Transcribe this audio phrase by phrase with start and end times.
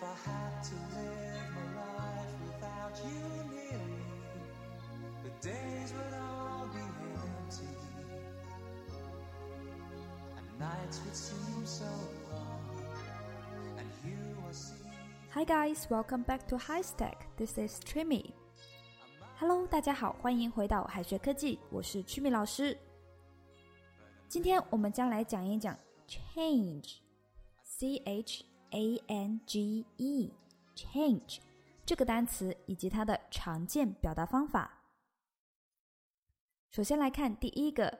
[0.00, 3.20] if I had to live my life without you
[3.52, 4.04] near me,
[5.24, 7.76] the days would all be empty,
[10.36, 11.84] and nights would seem so
[12.32, 12.60] long,
[13.78, 14.76] and you are seen.
[15.30, 17.26] Hi guys, welcome back to High Stack.
[17.36, 18.32] This is Trimmy.
[19.38, 22.76] Hello，大家好，欢迎回到海学科技，我是 Trimmy 老师。
[24.28, 25.76] 今天我们将来讲一讲
[26.08, 31.39] change，c h a n g e，change
[31.85, 34.79] 这个单词以及它的常见表达方法。
[36.69, 37.99] 首先来看第一个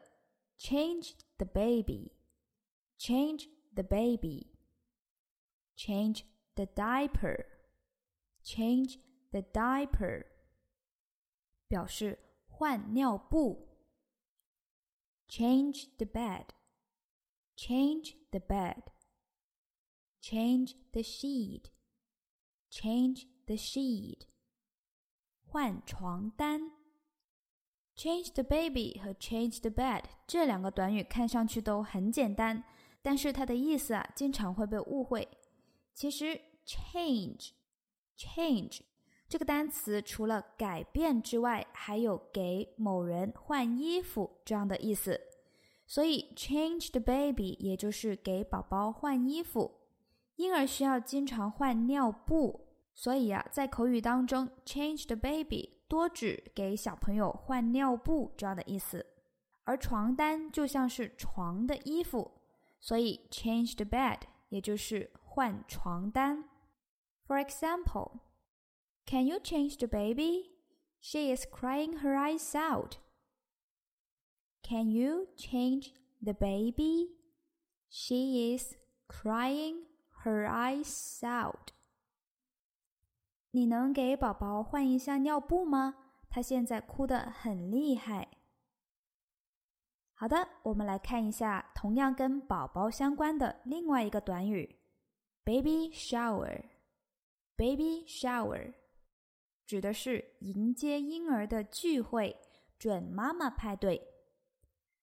[0.58, 6.24] ，change the baby，change the baby，change
[6.56, 8.98] the diaper，change
[9.32, 10.26] the diaper，
[11.68, 13.72] 表示换尿布。
[15.32, 18.84] change the bed，change the bed
[20.22, 24.28] Change the sheet，change the sheet，
[25.46, 26.72] 换床单。
[27.96, 32.64] change the baby 和 change the bed 这两个短语看上去都很简单，
[33.02, 35.28] 但是它的意思啊经常会被误会。
[35.94, 37.50] 其实 change
[38.18, 38.82] change
[39.28, 45.20] 这个单词除了改变之外，还有给某人换衣服这样的意思。
[45.88, 49.81] 所以 change the baby 也就是给宝宝换衣服。
[50.37, 59.07] 婴儿需要经常换尿布，所以啊，在口语当中，change the baby 多指给小朋友换尿布这样的意思。
[59.65, 62.33] 而床单就像是床的衣服，
[62.81, 66.49] 所以 change the bed 也就是换床单。
[67.27, 68.21] For example.
[69.09, 70.51] Can you change the baby?
[71.01, 72.97] She is crying her eyes out.
[74.65, 77.11] Can you change the baby?
[77.89, 78.75] She is
[79.07, 79.85] crying
[80.24, 81.72] her eyes out.
[83.52, 85.96] 你能给宝宝换一下尿布吗？
[86.30, 88.30] 他现在哭得很厉害。
[90.14, 94.78] 好的，我们来看一下同样跟宝宝相关的另外一个短语
[95.44, 96.64] ：baby shower。
[97.58, 98.74] baby shower
[99.66, 102.36] 指的是迎接婴儿的聚会，
[102.80, 104.02] 准妈妈派对。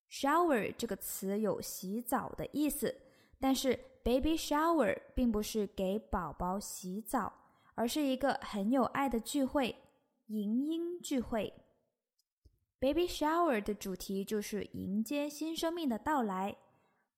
[0.09, 3.08] shower 这个词有洗澡的意思，
[3.41, 7.33] 但是 baby shower 并不是给宝宝洗澡，
[7.75, 9.77] 而是一个很有爱的聚会——
[10.29, 11.53] 迎婴聚会。
[12.81, 16.57] baby shower 的主题就是迎接新生命的到来，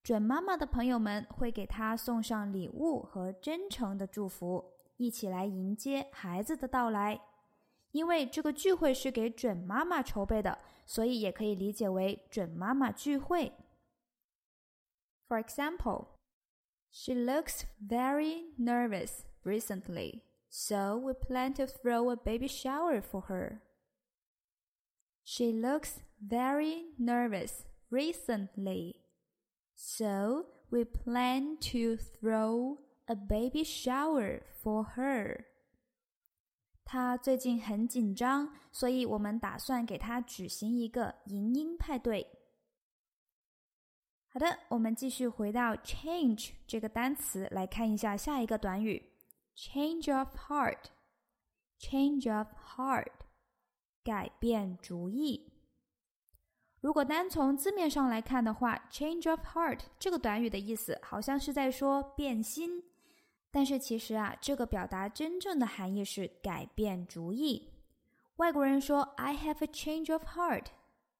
[0.03, 4.65] 准妈妈的朋友们会给她送上礼物和真诚的祝福，
[4.97, 7.21] 一起来迎接孩子的到来。
[7.93, 13.53] 因为这个聚会是给准妈妈筹备的，所以也可以理解为准妈妈聚会。
[15.30, 16.08] For example,
[16.92, 23.62] she looks very nervous recently, so we plan to throw a baby shower for her.
[25.24, 29.02] She looks very nervous recently,
[29.74, 35.46] so we plan to throw a baby shower for her.
[36.86, 42.28] 他最近很紧张，所以我们打算给他举行一个迎婴派对。
[44.33, 49.11] 好的，我们继续回到 change 这个单词来看一下下一个短语
[49.57, 50.79] ：change of heart。
[51.81, 52.47] change of
[52.77, 53.09] heart，
[54.05, 55.51] 改变主意。
[56.81, 62.85] 如果单从字面上来看的话，change of heart 这个短语的意思好像是在说变心。
[63.51, 67.73] 但是其实啊，这个表达真正的含义是改变主意。
[68.37, 70.67] 外国人说 "I have a change of heart"，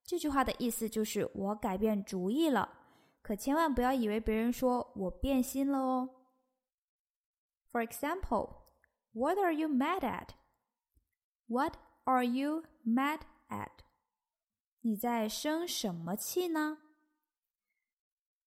[0.05, 2.77] 这句话的意思就是我改变主意了。
[3.22, 6.10] 可千万不要以为别人说我变心了哦。
[7.72, 8.62] For example,
[9.14, 10.30] what are you mad at?
[11.48, 13.84] What are you mad at?
[14.82, 16.78] 你在生什么气呢？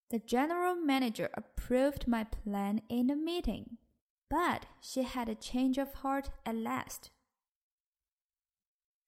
[0.09, 3.79] The general manager approved my plan in a meeting,
[4.29, 7.11] but she had a change of heart at last.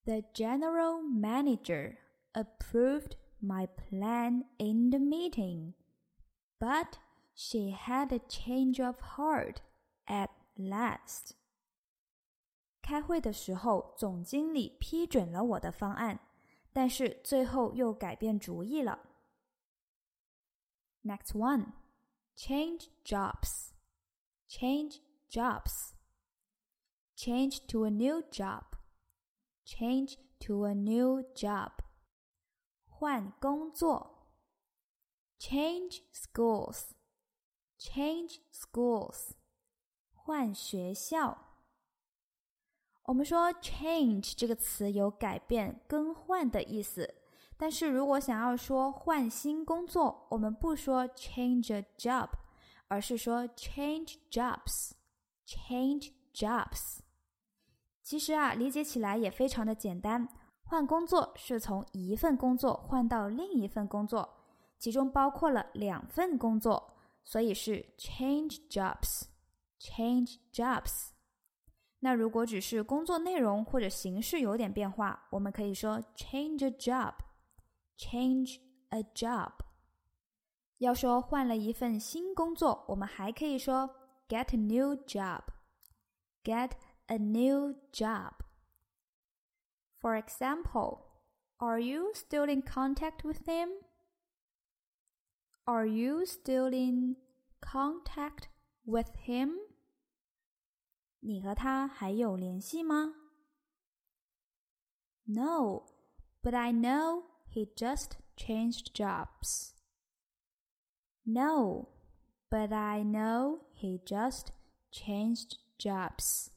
[0.04, 1.98] The general manager
[2.32, 5.74] approved my plan in the meeting,
[6.58, 6.98] but
[7.34, 9.62] she had a change of heart
[10.06, 11.32] at last.
[12.82, 16.20] 开会的时候，总经理批准了我的方案，
[16.72, 18.98] 但是最后又改变主意了。
[21.02, 21.72] Next one,
[22.36, 23.70] change jobs.
[24.48, 24.98] Change
[25.30, 25.92] jobs.
[27.16, 28.64] Change to a new job.
[29.64, 31.70] Change to a new job.
[32.97, 34.29] 换工作。
[35.37, 36.91] Change schools.
[37.77, 39.31] Change schools.
[40.13, 41.37] 换学校。
[43.03, 47.15] 我们说 change 这个词有改变、更换的意思，
[47.57, 52.29] 但是如果想要说换新工作，我们不说 change a job，
[52.87, 56.99] 而是说 change jobs，change jobs。
[58.01, 60.27] 其实啊，理解起来也非常的简单。
[60.67, 64.27] 换工作是从一份工作换到另一份工作，
[64.79, 71.09] 其中包括了两份工作，所以是 change jobs，change jobs。
[71.99, 78.59] 那如果只是工作内容或者形式有点变化，我们可以说 change a job，change
[78.89, 79.51] a job。
[80.79, 83.89] 要说换了一份新工作，我们还可以说
[84.27, 86.71] get a new job，get
[87.05, 88.33] a new job。
[90.04, 91.06] For example,
[91.58, 93.68] are you still in contact with him?
[95.66, 97.16] Are you still in
[97.60, 98.48] contact
[98.84, 99.52] with him?
[101.20, 103.14] 你和他还有联系吗？
[105.26, 105.84] No,
[106.42, 109.74] but I know he just changed jobs.
[111.24, 111.88] No,
[112.48, 114.52] but I know he just
[114.90, 116.50] changed jobs.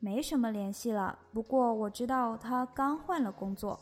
[0.00, 3.78] 没什么联系了，不过我知道他刚换了工作。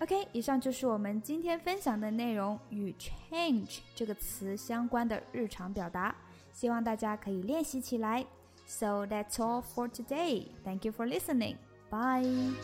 [0.00, 6.14] OK，以上就是我们今天分享的内容，与 change 这个词相关的日常表达，
[6.52, 8.24] 希望大家可以练习起来。
[8.66, 10.46] So that's all for today.
[10.64, 11.56] Thank you for listening.
[11.88, 12.54] Bye.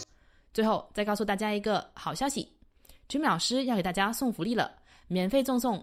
[0.53, 2.53] 最后再告诉大家一个好消息
[3.09, 4.73] ，Jimmy 老师要给大家送福利了。
[5.11, 5.83] 免费赠送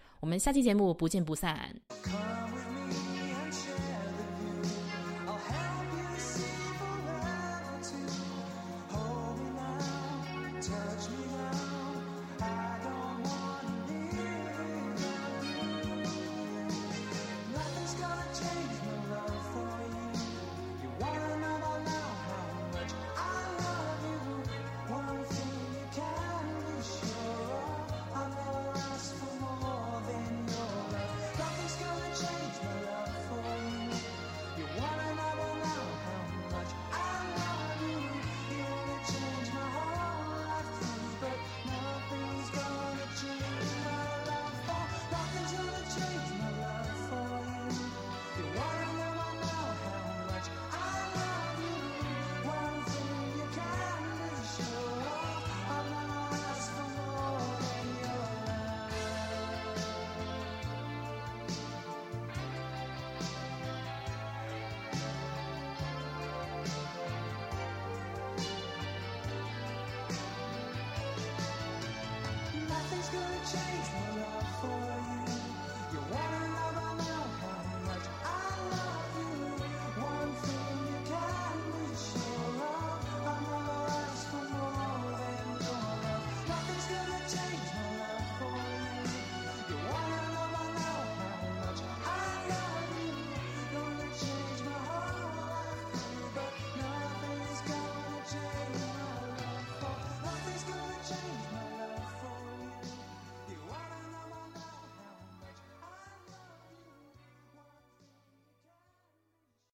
[0.21, 1.75] 我们下期节目不见不散。